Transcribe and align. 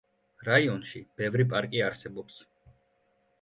რაიონში 0.45 1.01
ბევრი 1.21 1.45
პარკი 1.51 1.85
არსებობს. 1.89 2.41